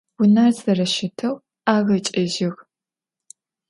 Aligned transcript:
Vuner 0.17 0.51
zereşıteu 0.61 1.33
ağeç'ejjığ. 1.73 2.55